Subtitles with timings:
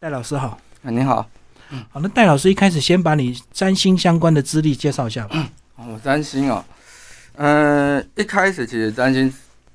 [0.00, 1.28] 戴老师好，啊，您好，
[1.70, 5.50] 嗯好，那戴老师一开始先把你占星相关的资历介绍一下吧。
[5.74, 6.64] 哦，占星哦，
[7.34, 9.32] 嗯、一开始其实占星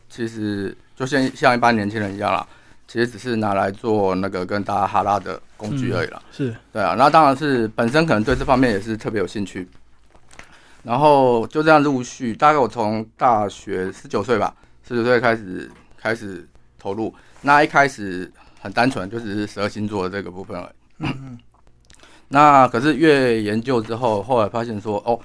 [0.07, 2.47] 其实就像像一般年轻人一样啦，
[2.87, 6.21] 其实只是拿来做那个跟大家哈拉的工具而已啦。
[6.31, 9.67] 是，对啊，那当然是本身可能对这方面也是特别有兴趣，
[10.83, 14.55] 然后就这样陆续，大概我从大学十九岁吧，
[14.87, 16.47] 十九岁开始开始
[16.79, 17.13] 投入。
[17.41, 18.31] 那一开始
[18.63, 20.73] 很单纯，就只是十二星座的这个部分而已。
[20.99, 21.37] 嗯
[22.29, 25.19] 那可是越研究之后，后来发现说，哦，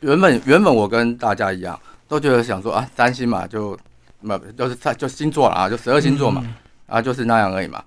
[0.00, 1.78] 原本原本我跟大家一样，
[2.08, 3.78] 都觉得想说啊，三星嘛，就
[4.20, 6.54] 嘛就是在就星座了啊，就十二星座嘛，嗯
[6.88, 7.82] 啊，就是那样而已嘛。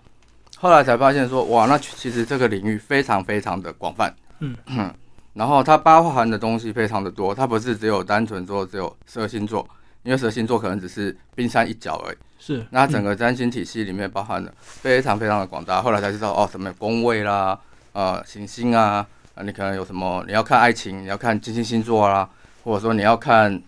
[0.57, 4.55] 后来才发现说，哇，那其实这个领域非常非常的广泛，嗯
[5.33, 9.67] 然后它包含的东西非常的多，它不是只有单纯说只有十二星座，
[10.03, 12.17] 因为蛇星座可能只是冰山一角而已。
[12.39, 17.57] 是，那整个占星体系里面包含了非常非常的广大，后来才知道哦，什么宫位啦，
[17.93, 22.29] 呃，行星啊，啊，你可能有什么，你要看爱情，你要看金星星座啦，
[22.65, 23.61] 或者说你要看，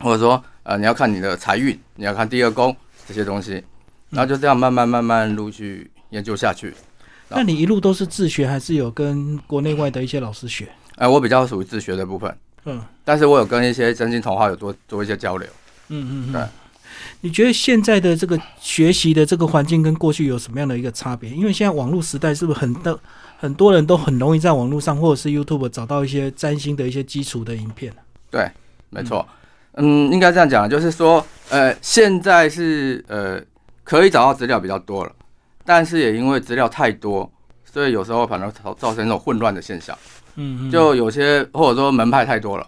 [0.00, 3.62] 或者说呃，你要看你的财运，你要看第二宫这些东西，
[4.08, 6.74] 然后就这样慢慢慢慢陆续研究下去。
[7.28, 10.68] 那你一路都是自学，还是有跟国内外的一些老师学？
[10.96, 15.48] 呃，我比较属于自学的部分，嗯但是我有跟一些真心同好有做做一些交流。
[15.90, 16.48] 嗯嗯对嗯。
[17.20, 21.30] 你觉得现在的这个学习的这个环境跟过去有什么样的一个差别？
[21.30, 22.98] 因为现在网络时代，是不是很多
[23.38, 27.92] 很多人都很容易在网络上或者是 YouTube 找到一些占星的一些基础的影片？
[28.30, 28.50] 对，
[28.88, 29.26] 没错。
[29.74, 33.40] 嗯，应该这样讲，就是说，呃，现在是呃
[33.84, 35.12] 可以找到资料比较多了，
[35.64, 37.30] 但是也因为资料太多，
[37.64, 39.96] 所以有时候反而造造成一种混乱的现象。
[40.34, 42.66] 嗯嗯，就有些或者说门派太多了，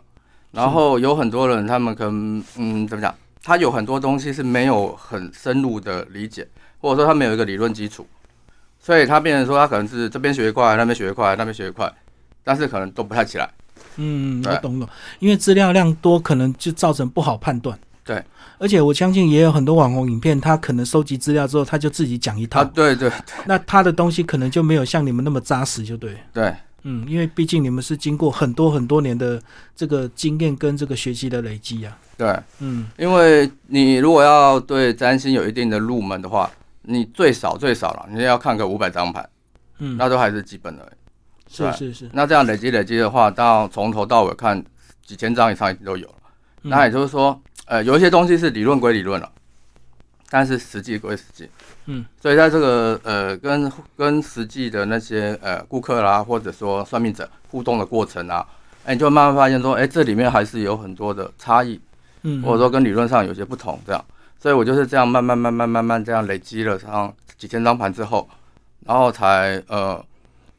[0.52, 6.46] 然后有很多人他们可能嗯怎么讲，他有很多东西是没有很深入的理解，
[6.78, 8.06] 或者说他没有一个理论基础，
[8.78, 11.92] 所以他变成说他可能是这边学一块，那边学一块，那边学一块，
[12.44, 13.50] 但是可能都不太起来。
[13.96, 17.78] 嗯，我懂懂，因为资料量多，可能就造成不好判断。
[18.04, 18.22] 对，
[18.58, 23.10] 而且我相信也有很多网红影片，他可能收集资料之后，他就自己讲一套，啊，对对
[23.46, 26.16] 那他的东西可能就没有像你们那么扎实，就对。
[26.32, 29.40] 对，嗯，因为毕竟你们是经过很多很多年的
[29.74, 31.96] 这个经验跟这个学习的累积啊。
[32.16, 36.50] 对，嗯因为你如果要对占星有一定的入门的话，
[36.82, 39.28] 你最少最少了，你要看个五百张盘，
[39.78, 40.92] 嗯，那都还是基本的。
[41.48, 44.64] 是是是，那这样累积累积的话，到从头到尾看
[45.04, 46.14] 几千张以上已经都有了。
[46.62, 49.30] 嗯那也就是说，呃，有一些东西是理论归理论了，
[50.32, 51.46] 但是实际归实际。
[51.84, 58.46] 嗯，所以在这个呃跟跟实际的那些呃顾客啦，或者说算命者互动的过程啊，
[58.86, 61.78] 哎，你就慢慢发现说，哎，这里面还是有很多的差异，
[62.22, 64.02] 嗯，或者说跟理论上有些不同，这样。
[64.40, 68.26] 所以我就是这样慢慢慢慢慢慢这样累积了上几千张盘之后，
[68.86, 70.02] 然后才呃，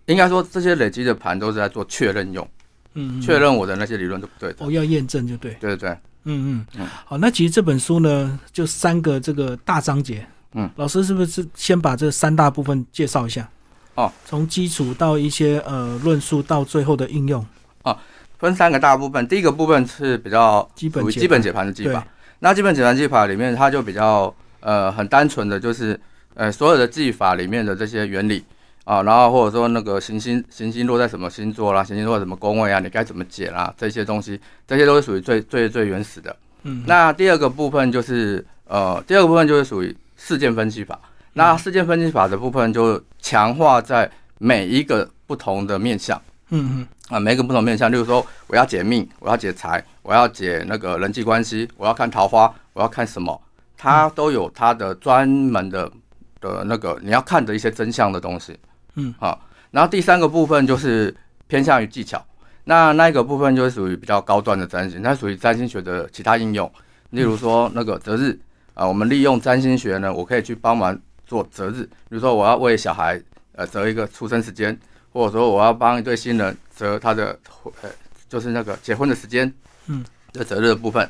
[0.05, 2.47] 应该说这些累积的盘都是在做确认用，
[2.93, 4.65] 嗯嗯确认我的那些理论对不对的。
[4.65, 5.51] 哦要验证就对。
[5.59, 10.25] 对对对，嗯嗯嗯，好，那其实这本书呢，就三个这个大章节。
[10.53, 13.49] 嗯，老师是不是先把这三大部分介绍一下？
[13.95, 17.45] 哦，从基础到一些呃论述到最后的应用，
[17.83, 17.97] 哦
[18.39, 19.27] 分三个大部分。
[19.27, 22.05] 第一个部分是比较基本基本解盘的技法。
[22.39, 25.99] 那基本解盘技法里面，它就比较呃很单纯的就是
[26.33, 28.43] 呃所有的技法里面的这些原理
[28.83, 36.35] 啊，然后或者说那个行星行星落在什么星座啦，行星落在什么宫位啊，你该怎么解啦，这些东西，这些都是属于最最最原始的。
[36.63, 40.99] 嗯，那第二个部分就是呃，第二个部分就是属于事件分析法。
[41.33, 46.21] 那事件分析法的部分就强化在每一个不同的面向。
[46.49, 53.41] 嗯嗯啊，每一个不同面向，例如说我要解命，我要解财，我要解那个人际关系，我要看桃花，我要看什么，
[53.77, 55.91] 它都有它的专门的
[56.39, 58.57] 的那个你要看的一些真相的东西。
[58.95, 61.15] 嗯，好，然后第三个部分就是
[61.47, 62.23] 偏向于技巧，
[62.65, 66.71] 那那一个部分就是属于比较高端的占星，它属于占星学的其他应用，
[67.11, 68.39] 例如说那个择日
[68.73, 73.21] 啊，我们利用占星学呢，我可以去帮忙做择日，比如说我要为小孩
[73.53, 74.77] 呃择一个出生时间。
[75.15, 77.37] 或者说我要帮一对新人择他的
[77.83, 77.89] 呃，
[78.27, 79.53] 就是那个结婚的时间，
[79.85, 81.07] 嗯，这择日的部分。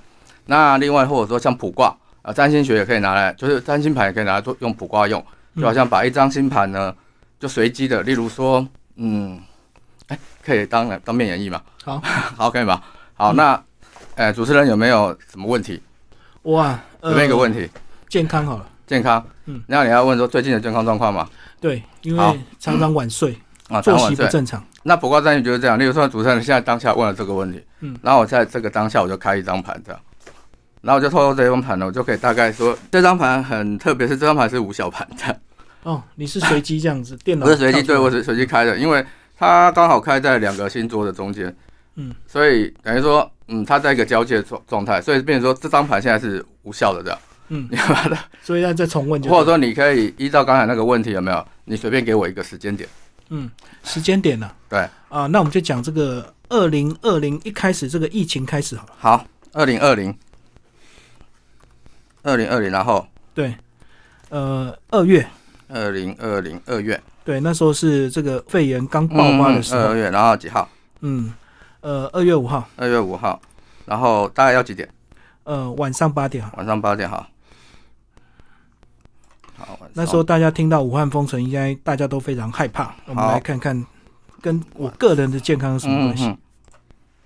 [0.48, 5.26] 那另外或者说像卜卦啊，占星学也可以拿来，就是占星盘也可以拿来做用卜卦用，
[5.56, 6.94] 就好像把一张星盘呢，
[7.44, 9.38] 就随机的，例如说，嗯，
[10.08, 11.62] 哎，可以当当面演绎嘛？
[11.84, 12.02] 好，
[12.38, 12.82] 好，可以吗？
[13.16, 13.62] 好，那，
[14.16, 15.84] 呃，主持人有没有什么问题？
[16.44, 17.70] 哇，这边一个问题，
[18.08, 21.28] 健康好了，健康，嗯，那你要问说最近的健康状况吗？
[21.60, 22.32] 对，因好。
[22.32, 23.38] 为常常晚睡，
[23.68, 30.00] 啊，作息不正常，那卜卦占星就是这样，例如说主持人现在当下问了这个问题，嗯，然后我在这个当下我就开一张盘这样，
[30.80, 35.38] 然后我就透过这张盘呢，我就可以大概说这张盘很特别，是这张盘是五小盘的，
[35.84, 39.06] 哦，你是随机这样子，电脑不是随机，对我是随机开的，因为
[39.38, 41.54] 它刚好开在两个星座的中间，
[41.96, 47.20] 嗯，所以等于说，嗯，它在一个交界状状态，所以变成说这张牌现在是无效的这样，
[47.50, 52.88] 嗯， 你把它，所以要再重问就，或者说你可以依照刚才那个问题有没有，你随便给我一个时间点，
[53.30, 53.50] 嗯，
[53.84, 54.50] 时间点呢？
[54.70, 54.88] 对。
[55.10, 60.18] 啊，那我们就讲这个二零二零一开始这个疫情开始好了，好，二零二零，
[62.24, 63.06] 二零二零，然后。
[63.36, 63.54] 对，
[64.30, 65.28] 呃，二月，
[65.74, 70.68] 二零二零二月对，那时候是这个肺炎刚爆发的时候，二月，然后几号？
[71.02, 71.34] 嗯，
[71.82, 73.42] 呃，二月五号，二月五号，
[73.86, 74.88] 然后大概要几点？
[75.44, 77.26] 呃，晚上八点，晚上八点，好。
[79.58, 82.94] 好，晚那时候大家听到武汉封城，应该大家都非常害怕。
[83.06, 83.86] 我们好来看看
[84.42, 86.26] 跟我个人的健康有什么关系？
[86.26, 86.38] 嗯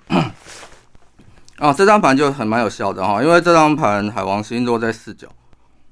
[0.10, 0.32] 嗯。
[1.60, 5.28] 哦，这张盘就很蛮有效的哈，因为这张盘海王星落在四角。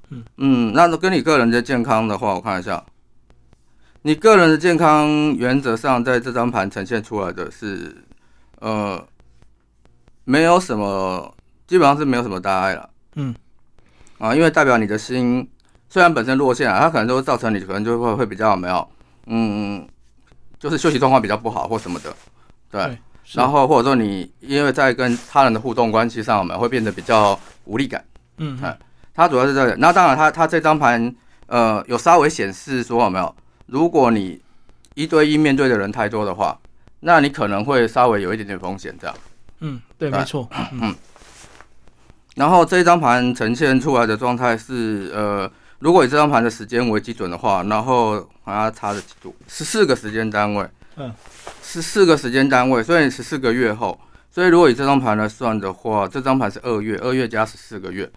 [0.10, 2.84] 嗯嗯，那跟你个人的健康的话，我看一下，
[4.04, 7.96] 你个人的健康原则上在这张盘呈现出来的是，
[8.60, 9.04] 呃，
[10.24, 11.36] 没有什么，
[11.68, 12.90] 基本上是没有什么大碍了。
[13.16, 13.34] 嗯。
[14.18, 15.46] 啊，因为代表你的心
[15.90, 18.90] 虽然本身落线啊，它可能就会造成你可能就会会比较没有，
[19.26, 19.86] 嗯，
[20.58, 22.16] 就是休息状况比较不好或什么的，
[22.72, 22.98] 对。
[23.34, 28.06] 然后或者说你因为在跟他人的互动关系上，我们会变得比较无力感。
[28.38, 28.78] 嗯哎
[29.16, 29.76] 它主要是这个。
[29.78, 31.16] 那当然它，它这张盘
[31.48, 33.36] 呃有稍微显示说有没有，
[33.68, 34.42] 如果你
[34.94, 36.60] 一对一面对的人太多的话，
[37.00, 39.16] 那你可能会稍微有一点点风险这样。
[39.62, 40.20] 嗯，对，对。
[40.20, 40.94] 没错，嗯。
[42.36, 50.68] 然后这一张盘呈现出来的状态是呃，如果以这张盘的时间为基准的话，然后好像差了几度，十四个时间单位，
[50.98, 51.14] 嗯，
[51.64, 53.98] 十四个时间单位，所以十四个月后，
[54.30, 58.12] 所以如果以这张盘来算的话，这张盘是二月，二月加十四个月，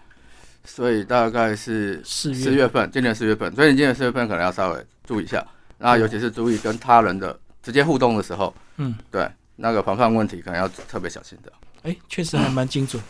[0.71, 5.43] 所以大概是四月四月份，今年四月份，所以你今年四月份可能要稍微注意一下，
[5.79, 11.51] 那尤其是注意跟他人的直接互动的时候，嗯，对，那个防范问题可能要特别小心的。
[11.81, 13.01] 哎，确实还蛮精准。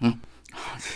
[0.00, 0.16] 嗯，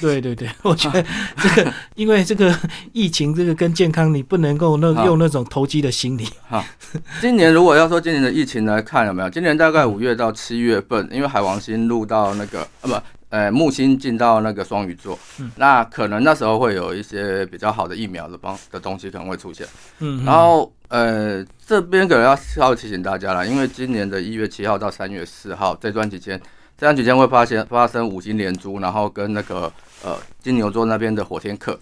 [0.00, 1.04] 对 对对， 我觉得
[1.36, 2.56] 这个，因为这个
[2.92, 6.28] 疫情，这个跟健康，你不能够那用那种投机的心理。
[7.20, 9.28] 今年如果要说今年的疫情来看有没有？
[9.28, 12.88] 今年大概五月到七月份，因为海王星入到那个啊不
[13.34, 19.66] 呃木星进到那个双鱼座，嗯那可能那时候会有一些比较好的疫苗的帮的东西可能会出现。
[19.98, 26.40] 嗯，然后呃这边可能要稍微提醒大家了，因为今年的一月七号到三月四号这段期间，
[26.78, 29.72] 这段期间会发现发生五星连珠，然后跟那个
[30.04, 31.76] 呃金牛座那边的火天克，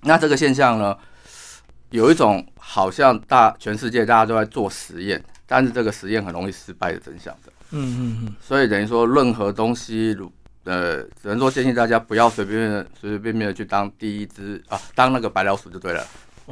[0.00, 0.96] 那这个现象呢？
[1.90, 7.52] 有一种好像大全世界大家都在做实验，但是这个实验很容易失败的真相的。
[7.70, 10.28] 嗯嗯嗯，所以等于说，任何东西，如
[10.64, 16.04] 呃，只能说建议大家不要随便随随便便的去当第一只啊，当那个白老鼠就对了，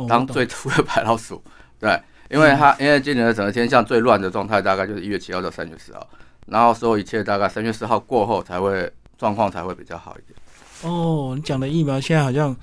[0.09, 1.43] 当最初的白老鼠。
[1.81, 2.01] 对，
[2.31, 6.09] 因为它因为今年的整个天象最乱的状态大概就是一月七号到三月四号，
[6.47, 10.39] 然后所有一切大概三月四号过后才会状况才会比较好一点。
[10.83, 12.55] 哦，你讲的疫苗现在好像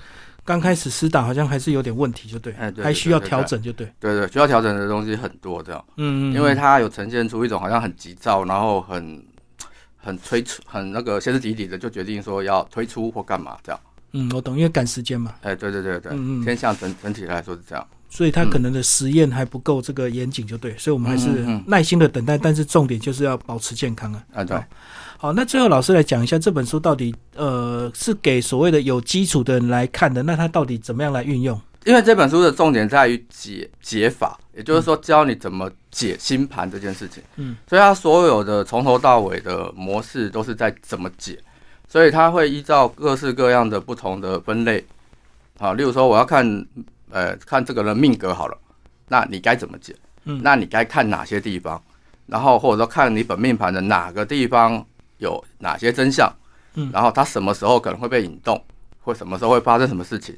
[0.44, 3.86] 刚开始施打，好像还是有点问题，就对，哎对对还需要调整，就对。
[4.00, 5.84] 对对，需要调整的东西很多这样。
[5.96, 9.22] 嗯嗯，因为它有呈现出一种好像很急躁，然后很
[10.00, 13.80] 很推出、很那个歇斯底里的，就决定说要推出或干嘛这样。
[14.12, 17.86] 嗯，我懂，因为赶时间嘛，哎，对对对对，嗯嗯天象整整体来说是这样。
[18.08, 20.76] 所以他可能的实验还不够这个严谨，就对。
[20.76, 24.24] 所以我们还是耐心的等待，但是重点就是要保持健康啊。
[24.32, 24.64] 啊，对好，
[25.18, 31.60] 好，那最后老师来讲一下这本书到底呃是给所谓的有基础的人来看的，那它到底怎么样来运用？
[31.84, 37.22] 因为这本书的重点在于解解法，也就是说教你怎么解星盘这件事情。
[37.36, 41.38] 嗯，所以它所有的从头到尾的模式都是在怎么解，
[41.88, 44.84] 所以它会依照各式各样的不同的分类。
[45.58, 46.66] 好，例如说我要看
[47.10, 48.58] 呃看这个人命格好了，
[49.08, 49.96] 那你该怎么解？
[50.24, 51.82] 嗯那你该看哪些地方？
[52.26, 54.84] 然后或者说看你本命盘的哪个地方
[55.16, 56.30] 有哪些真相？
[56.74, 58.62] 嗯然后它什么时候可能会被引动，
[59.00, 60.36] 或什么时候会发生什么事情？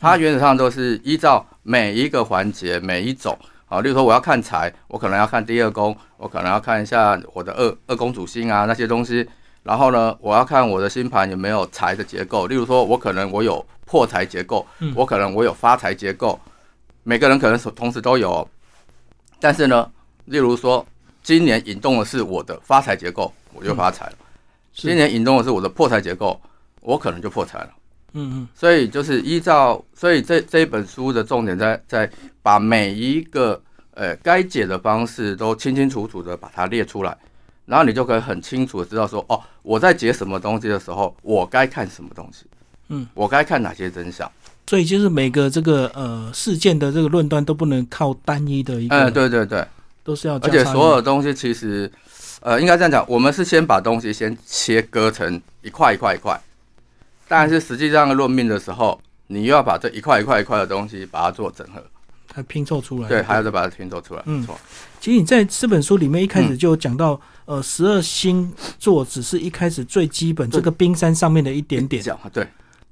[0.00, 3.38] 它原则上都是依照每一个环节每一种。
[3.66, 9.28] 啊，例如说我要看财，我可能要看第二宫，我可能要看一下我的二二宫主星啊那些东西。
[9.64, 16.38] 然后呢，我要看我的星盘有没有财的结构，例如说我可能我有破财结构，嗯我可能我有发财结构，
[17.02, 18.48] 每个人可能同时都有哦。
[19.40, 19.90] 但是呢，
[20.26, 20.86] 例如说
[21.24, 24.12] 今年引动的是我的发财结构，我就发财了；
[24.72, 26.40] 是今年引动的是我的破财结构，
[26.82, 27.70] 我可能就破财了。
[28.16, 28.48] 嗯嗯。
[28.54, 32.10] 所以就是依照，所以这这一本书的重点在在
[32.42, 33.62] 把每一个
[33.94, 37.16] 呃该解的方式都清清楚楚的把它列出来，
[37.66, 42.44] 然后你就可以很清楚的知道说，哦，我在解什么东西的时候，我该看什么东西，
[42.88, 44.30] 嗯，我该看哪些真相，
[44.68, 49.66] 所以就是每个这个呃事件的这个论断都不能靠单一的一个，嗯，对对对，
[50.04, 51.90] 都是要而且所有的东西其实，
[52.40, 56.40] 呃，应该这样讲，我们是先把东西先切割成一块一块一块，
[57.28, 61.82] 但是实际上论命的时候，你又要把这一块一块一块的东西把它做整合，
[62.28, 63.08] 它拼凑出来。
[63.08, 64.58] 对，还要再把它拼凑出来，嗯没错。
[65.00, 72.46] 其实你在这本书里面一开嗯始就讲到，呃，十二星座只是一开始最基本这个冰山上面的一点点，讲对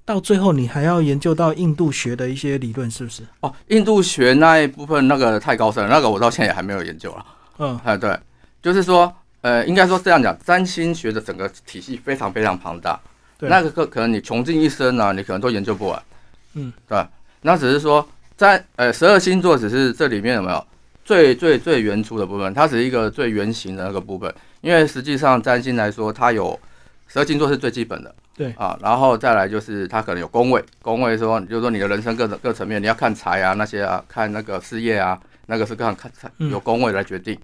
[0.04, 3.22] 到最后你还要研究到印度学的一些理论，是不是？
[3.40, 7.26] 哦，印度学那一部分那个太高深了，那个我到现在也还没有研究了。
[7.58, 8.18] 嗯哎，对，
[8.60, 9.10] 就是说，
[9.40, 13.00] 呃，应该说这样讲，占星学的整个体系非常非常庞大，对
[13.40, 16.02] 那个可可能你穷尽一生啊，你可能都研究不完，
[16.54, 17.08] 嗯，对吧，
[17.42, 20.66] 那只是说在呃十二星座只是这里面有没有
[21.04, 26.58] 最最最原初的部分，它只是一个最原型的那个部分，因为实际上占星来说，它有
[27.06, 28.14] 十二星座是最基本的。
[28.36, 28.52] 对。
[28.56, 36.50] 啊，然后再来就是它可能有宫位，宫位说，就是说你的人生各各层面，你要看财啊那些啊，看那个事业啊，那个是看看嗯。
[36.50, 37.38] 有宫位来决定。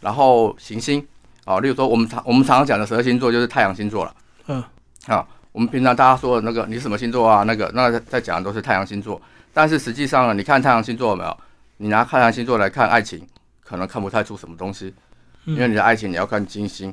[0.00, 1.06] 然后行星
[1.44, 4.14] 啊，例如说我们常我们常常讲的十二星座就是太阳星座了。
[4.48, 4.64] 嗯
[5.06, 5.26] 啊。
[5.52, 7.42] 我们平常大家说的那个你是什么星座啊？
[7.42, 9.20] 那个那在讲的都是太阳星座，
[9.52, 11.38] 但是实际上呢，你看太阳星座有没有？
[11.76, 13.20] 你拿太阳星座来看爱情，
[13.62, 14.94] 可能看不太出什么东西，
[15.44, 16.88] 因为你的爱情你要看金星。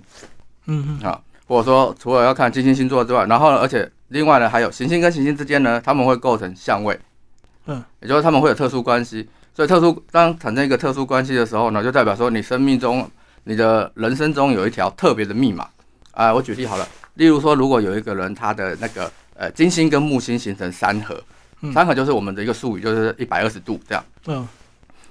[0.65, 6.99] 嗯嗯啊，或者说除了要看金星星座之外，然后呢，而且另外呢，还有行星跟行星之间呢，他们会构成相位，
[7.67, 9.29] 嗯，也就是他们会有特殊关系。
[9.53, 13.09] 所以特殊当产生一个特殊关系的时候呢，就代表说你生命中、
[13.45, 15.65] 你的人生中有一条特别的密码。
[16.11, 16.85] 啊、我举例好了，
[17.19, 21.21] 例如说，如果有一个人他的那个呃金星跟木星形成三合，
[21.59, 24.03] 嗯三合就是我们的一个术语，就是一百二十度这样。
[24.27, 24.47] 嗯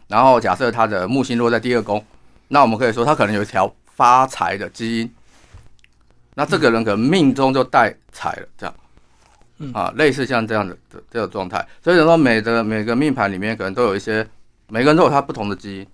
[0.08, 2.02] 然后假设他的木星落在第二宫，
[2.48, 5.14] 那我们可以说他可能有一条发财的基因，
[6.34, 8.74] 那这个人可能命中就带财了，这样，
[9.58, 11.62] 嗯啊，类似像这样的的这个状态。
[11.84, 14.26] 所以说每的每个命盘里面可能都有一些，
[14.68, 15.86] 每个人都有他不同的基因，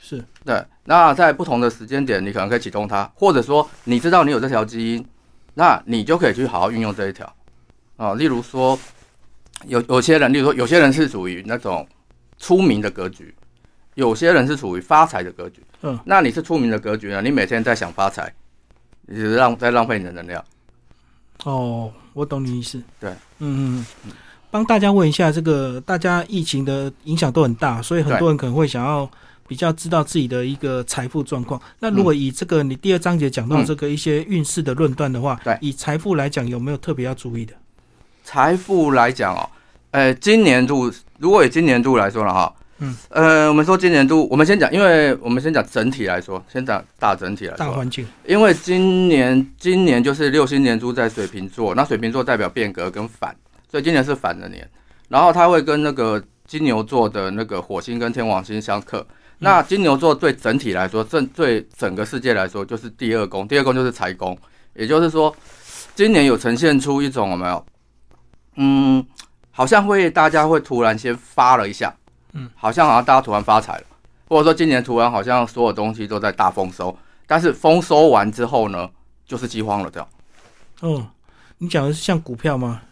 [0.00, 0.64] 是对。
[0.84, 5.06] 那在不同的时间点，你可能可以启动它，或者说你知道你有这条基因，
[5.54, 7.34] 那你就可以去好好运用这一条，
[7.96, 8.78] 啊，例如说
[9.66, 11.86] 有有些人，例如说有些人是属于那种
[12.38, 13.34] 出名的格局。
[13.96, 17.20] 有些人是属于发财的格局，嗯，那你是出名的格局呢？
[17.20, 18.32] 你每天在想发财，
[19.02, 20.42] 你只是浪在浪费你的能量。
[21.44, 22.80] 哦，我懂你意思。
[23.00, 24.12] 对，嗯嗯嗯，
[24.50, 29.10] 帮大家问一下，这个大家疫情的影响都很大，所以很多人可能会想要
[29.50, 31.60] 比较知道自己的一个财富状况。
[31.80, 33.66] 那如果以这个你第二章节讲到嗯。
[33.66, 35.58] 这个一些运势的论断的话，对。
[35.60, 37.52] 以财富来讲，有没有特别要注意的？
[38.22, 39.48] 财富来讲哦，
[39.90, 40.88] 呃，今年度
[41.18, 53.34] 如果以今年度来说了哈，嗯，呃，我们说今年度，我们先讲，因为我们先讲整体来说，先讲大整体来说，大环境，因为今年今年就是六星年珠在水瓶座，那水瓶座代表变革跟反，
[53.68, 54.68] 所以今年是反的年，
[55.08, 59.04] 然后它会跟那个金牛座的那个火星跟天王星相克。
[59.42, 64.38] 那金牛座对整体来说，正对整个世界来说就是第二宫，第二宫就是财宫，
[64.74, 65.34] 也就是说，
[65.94, 67.66] 今年有呈现出一种有没有？
[68.56, 69.04] 嗯，
[69.50, 71.94] 好像会大家会突然先发了一下，
[72.34, 73.84] 嗯，好像好像大家突然发财了，
[74.28, 76.94] 或者说今年突然好像所有东西都在大丰收，
[77.26, 78.88] 但是丰收完之后呢，
[79.26, 80.08] 就是饥荒了这样。
[80.82, 81.06] 嗯，
[81.58, 82.82] 你讲的是像股票吗？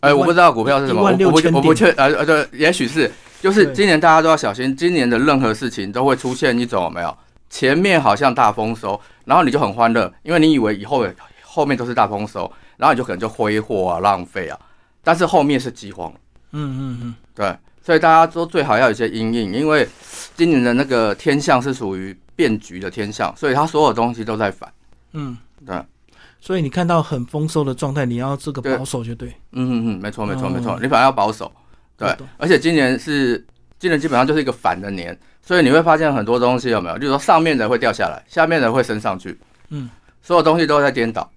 [0.00, 3.10] 哎、我不知道股票是什么，我我不我不确呃呃对，也许是，
[3.42, 7.18] 就是今年大家都要小心，今年的任何事情都会出现一种有没有？
[7.50, 11.04] 前面好像大丰收，然后你就很欢乐，因为你以为以后
[11.42, 14.56] 后面都是大丰收，然后你就可能就挥霍啊、浪费啊，
[15.02, 16.08] 但是后面是饥荒，
[16.52, 19.88] 嗯嗯嗯，对，所以大家都最好要有一些阴影，因为
[20.36, 24.72] 今年的那个天象是属于变局的天象，所以它所有东西都在反，
[25.14, 25.76] 嗯，对。
[26.40, 29.28] 所以你看到很丰收的状态，你要这个保守就对。
[29.52, 31.50] 嗯嗯嗯，没错没错没错哦，你反而要保守，
[31.96, 33.44] 对，而且今年是
[33.78, 39.38] 今年基本上就是一个反的年，所以你会发现很多东西有没有，就是说上面的会掉下来，下面的会升上去，
[39.70, 39.88] 嗯，
[40.22, 41.30] 所有东西都在颠倒，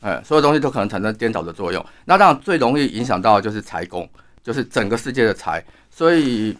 [0.00, 1.84] 哎，所有东西都可能产生颠倒的作用。
[2.04, 4.08] 那当然最容易影响到的就是财宫，
[4.42, 6.56] 就是整个世界的财，所以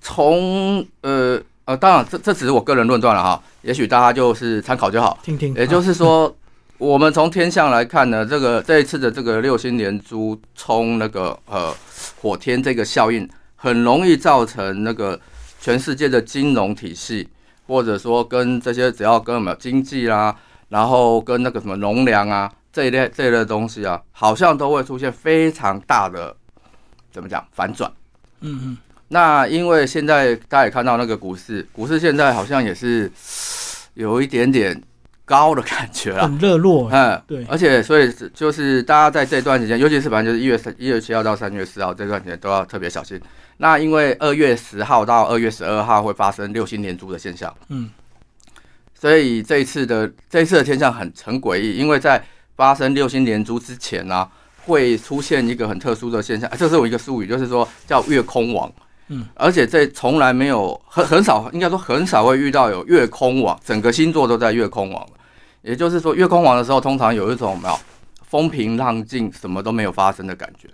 [0.00, 5.18] 从呃呃，当然这这只是我个人论断了哈，也许大家就是参考就好。
[5.22, 6.32] 听听，也就是说，
[6.78, 11.74] 我们从天象来看呢，这个这一次的这个六星连珠冲那个呃
[12.20, 15.18] 火天这个效应，很容易造成那个
[15.58, 17.26] 全世界的金融体系，
[17.66, 20.36] 或者说跟这些只要跟什么经济啦，
[20.68, 26.36] 然后跟那个什么农粮啊这一类这一类的东西啊，好像都会出现非常大的
[27.10, 27.90] 怎么讲反转。
[28.40, 28.76] 嗯嗯，
[29.08, 33.10] 那因为现在大家也看到那个股市，股市现在好像也是
[33.94, 34.78] 有一点点
[35.26, 36.26] 高的感觉啊。
[36.26, 43.20] 很热络，嗯，对而且所以是就是大家在这段时间，尤其是反正就是一月三一月七号到三月四号这段时间都要特别小心。
[43.58, 47.90] 那因为二月十号到二月十二号会发生六星连珠的现象，嗯，
[48.94, 54.28] 所以这一次的这一次的天象很很诡异，因为在发生六星连珠之前呢、
[54.64, 58.70] 会出现一个很特殊的现象，这是我一个术语，就是说叫月空王。
[59.08, 65.06] 嗯，而且这从来没有很很少，应该说很少会遇到有月空网，整个星座都在月空王。
[65.66, 67.76] 也就是说，月空王的时候，通常有一种没有
[68.22, 70.68] 风平浪静，什么都没有发生的感觉。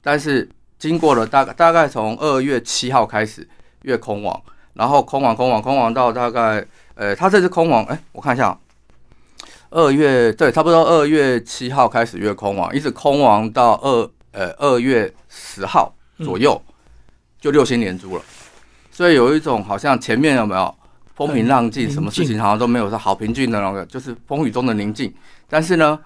[0.00, 3.46] 但是经过了大概大概从二月七号开始
[3.82, 4.42] 月空王，
[4.72, 8.58] 然后空王空王空王到大概呃，他这次空王，哎、我看一下啊，
[9.68, 15.94] 二月对，差不多二月七号开始月空王，一直空王到二呃二月十号
[16.24, 16.58] 左右，
[17.38, 18.22] 就六星连珠了。
[18.90, 20.74] 所以有一种好像前面有没有
[21.16, 25.12] 风平浪静，什么事情好像都没有，是好平静的那个，就是风雨中的宁静。
[25.48, 25.98] 但是呢，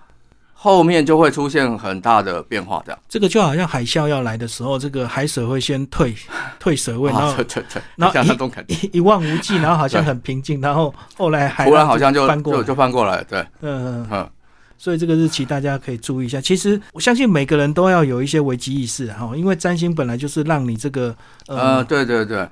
[0.55, 3.01] 后面就会出现很大的变化，这样。
[3.09, 6.15] 这个就好像海啸要来的时候，这个海水会先退
[6.61, 14.31] 退水位，然啊，后对对对，然后像那种感觉，一一望无际，然后好像很平静，然后后来海突然好像就翻过来，就就翻过来，对，嗯，嗯嗯，
[14.79, 16.41] 所以这个日期大家可以注意一下。
[16.41, 21.17] 其实我相信每个人都要有一些危机意识哈，因为占星本来就是让你这个
[21.49, 22.49] 呃，呃，对对对，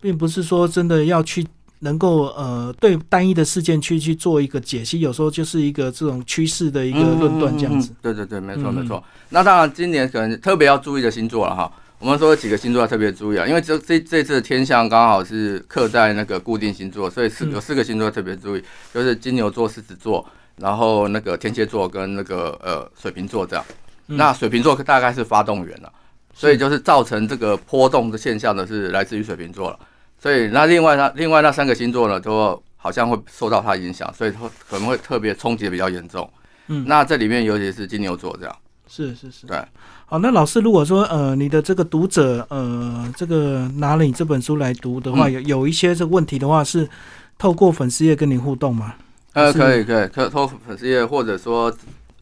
[0.00, 1.46] 并不是说真的要去
[1.82, 7.92] 能够呃对单一的事件去去做一个解析，有时候就是一个这种趋势的一个论断这样子嗯。
[7.92, 9.02] 嗯嗯对对对，没错嗯没错。
[9.28, 11.70] 那当然，今年可能特别要注意的星座了哈。
[11.98, 18.62] 我们说有几个星座要特别注意啊，因为这这这次的天象刚好是刻在那个固定星座，所以四嗯有四个星座特别注意，
[18.92, 20.24] 就是金牛座、狮子座，
[20.56, 23.64] 然后那个天蝎座跟那个呃水瓶座这样。
[24.08, 25.90] 嗯那水瓶座大概是发动源了，
[26.34, 29.78] 所以就是造成这个波动的现象的是来自于水瓶座了。
[30.22, 36.30] 所以那另外那另外那三个星座呢，都好像会受到它影响，所以会可能会特别冲击的比较严重。
[36.68, 39.60] 嗯那这里面尤其是金牛座这样，是是是，对。
[40.06, 46.88] 好，那老师如果说呃你的这个读者呃这个拿了你这本书来读的话，嗯有有一些这个问题的话，是
[47.36, 48.94] 透过粉丝页跟你互动吗？
[49.32, 51.72] 呃，可以可以，可透过粉丝页或者说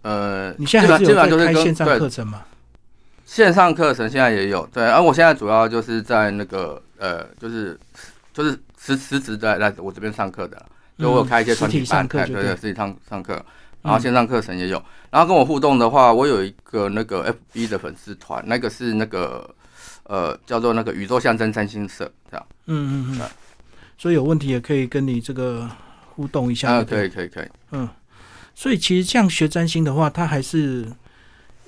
[0.00, 2.42] 呃，你现在还是基本有在开线上对课程吗？
[3.26, 7.78] 线上课程现在也有，对，而我现在主要就是在那个呃，就是
[8.32, 10.66] 就是实实职在来我这边上课的，
[10.98, 13.32] 就我有开一些团体班，哎对对，实体上上课，
[13.82, 14.00] 然后嗯。
[14.00, 19.48] 线上课程也有，然后跟我互动的话，我有一个那个 FB 的粉丝团，那个是那个
[20.04, 23.30] 呃叫做那个宇宙象征占星社这样，嗯嗯对嗯，
[23.96, 25.68] 所以有问题也可以跟你这个
[26.10, 26.70] 互动一下。
[26.70, 27.88] 啊，可以可以可以，嗯，
[28.54, 30.86] 所以其实这样学占星的话，它还是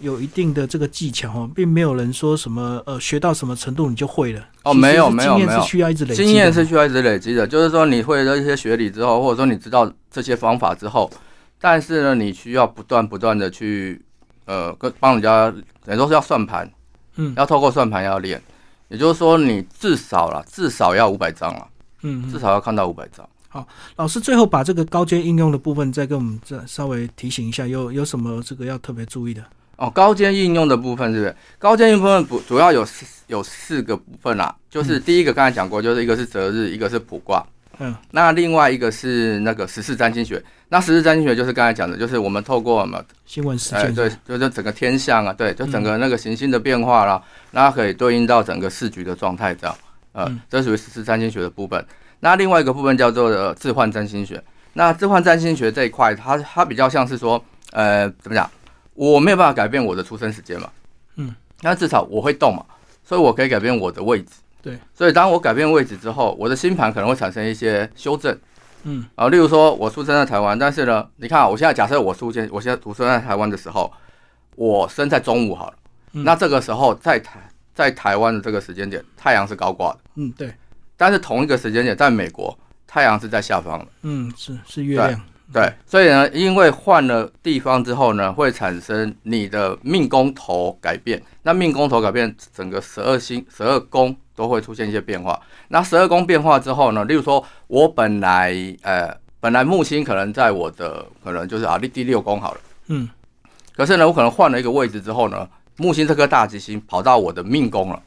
[0.00, 4.44] 有一定的这个技巧哦，并没有人说什么呃学到什么程度你就会了。
[4.64, 6.26] 哦没有没有没有经验是需要一直累积的。
[6.26, 11.10] 经验是需要一直累积的，就是说你会了一些学理之后，或者说你知道这些方法之后，
[11.60, 14.00] 但是呢，你需要不断不断的去
[14.46, 15.52] 呃跟帮人家，
[15.84, 16.70] 等于说是要算盘，
[17.16, 18.42] 嗯要透过算盘要练，
[18.88, 21.68] 也就是说你至少啦，至少要五百张了，
[22.02, 23.28] 嗯，嗯至少要看到五百张。
[23.48, 29.44] 好老师最后把这个高阶应用的部分再跟我们再稍微提醒一下，有有什么这个要特别注意的？
[29.76, 31.36] 哦，高阶应用的部分是不是？
[31.58, 37.44] 高阶应用部分不主要有四有四个部分啦，就是第一个刚才讲过，就是一个是择日，一个是卜卦，
[37.78, 40.42] 嗯，那另外一个是那个十四占星学。
[40.68, 49.76] 那十四占星学就是刚才讲的，就是我们透过我们新闻事哎，件，对，就是整个天象啊，对，就整个那个行星的变化啦，那它可以对应到整个市局的状态这样，
[50.12, 51.84] 呃嗯，这属于十四占星学的部分。
[52.20, 54.42] 那另外一个部分叫做呃置换占星学。
[54.74, 58.50] 那置换占星学这一块，它它比较像是说，呃，怎么讲？
[58.94, 60.70] 我没有办法改变我的出生时间嘛，
[61.16, 62.64] 嗯，那至少我会动嘛，
[63.04, 64.32] 所以我可以改变我的位置。
[64.60, 68.38] 对，所以当我改变位置之后，我的星盘可能会产生一些修正。
[68.84, 69.04] 嗯。
[69.16, 73.92] 啊，例如说，我出生在台湾，但是呢，你看啊，我现在假设我出现，我现在出生在台湾的时候，
[74.54, 75.76] 我生在中午好了，
[76.12, 76.22] 嗯。
[76.24, 77.40] 那这个时候在台
[77.74, 80.54] 在台湾的这个时间点，太阳是高挂的，嗯对，
[80.96, 85.20] 但是同一个时间点在美国，太阳是在下方的，嗯是是月亮，
[85.52, 95.38] 对，所以呢，因为换了地方之后呢，会产生你的命宫头改变，那命宫头改变，整个十二星、十二宫都会出现一些变化。
[95.68, 103.08] 那十二宫变化之后呢，例如说，我本来呃，本来木星可能在我的可能就是啊第第六宫好了，嗯。
[103.74, 108.02] 可是呢，我可能换了一个位置之后呢，木星这颗大吉星跑到我的命宫了，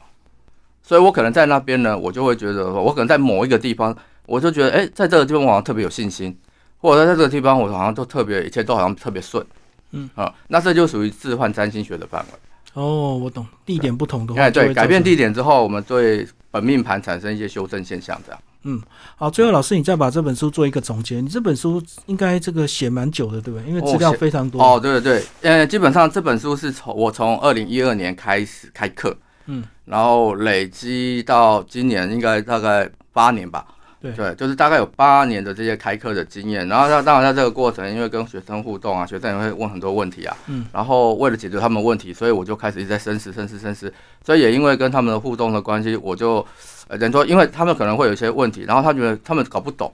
[0.80, 3.94] 所以我可能在那边呢，我就会觉得说，我可能在某一个地方，
[4.26, 6.38] 我就觉得，哎、在这个地方我好像特别有信心，
[6.78, 9.44] 或者在这个地方我好像都特别，一切都好像特别顺，
[9.92, 12.38] 嗯啊，那这就属于置换占星学的范围。
[12.74, 18.40] 哦，我懂，地点不同的话，哎，对，改变地点之后，我们对本命盘产生一些修正现象，这样。
[18.68, 18.82] 嗯
[19.14, 21.20] 好，最后老师你再把这本书做一个总结。
[21.20, 23.68] 你这本书应该这个写蛮久的，对不对？
[23.68, 24.60] 因为资料非常多。
[24.60, 33.64] 哦，对对对，呃，基本上这本书是从我从二零一二年开始开课，嗯，然后累积到今年应该大概八年吧。
[34.12, 34.34] 对。
[34.34, 43.92] 就是大概有八年的这些开课的经验，然后他当然在这个过程，因为跟学生互动啊，学生也会问很多问题啊，嗯，然后为了解决他们问题，所以我就开始一直在深思、深思、深思，
[44.24, 46.44] 所以也因为跟他们的互动的关系，我就
[46.88, 49.92] 呃，等于说，因为他们可能会有一些问题，然后他觉得他们搞不懂，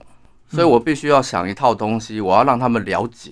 [0.49, 3.31] 所以我必须要想一套东西，我要让他们了解。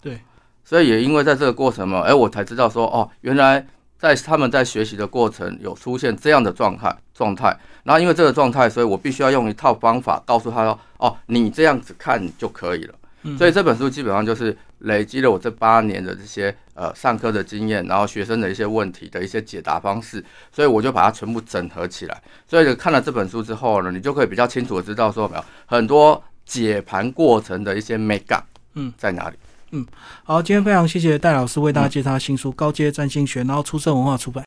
[0.00, 0.20] 对，
[0.64, 3.66] 所以也因为在这个过程嘛，哎，我才知道说，哦，原来
[3.98, 12.94] 在他们在学习的过程有出现这样的状态状态，然后因为这个状态，所以我必须要用一套方法告诉他说，哦，你这样子看就可以了。
[13.24, 22.22] 嗯所以这本书基本上就是累积了我这八年的这些呃上课的经验，然后学生的一些问题的一些解答方式，所以我就把它全部整合起来。
[22.46, 29.36] 所以看了这本书之后呢，你就可以比较清楚的知道说，有没有很多解盘过程的一些 make up，嗯，在哪里？
[29.70, 29.86] 嗯
[30.24, 34.46] 好，今天非常谢谢戴老师为大家介绍新书《高阶占星学》，然后出色文化出版。